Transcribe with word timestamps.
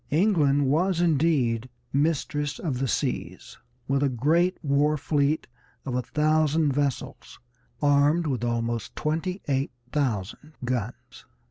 England 0.09 0.65
was 0.65 0.99
indeed 0.99 1.69
"Mistress 1.93 2.57
of 2.57 2.79
the 2.79 2.87
Seas," 2.87 3.59
with 3.87 4.01
a 4.01 4.09
great 4.09 4.57
war 4.63 4.97
fleet 4.97 5.45
of 5.85 5.93
a 5.93 6.01
thousand 6.01 6.71
vessels, 6.73 7.39
armed 7.83 8.25
with 8.25 8.43
almost 8.43 8.95
twenty 8.95 9.43
eight 9.47 9.69
thousand 9.91 10.53
guns. 10.65 11.25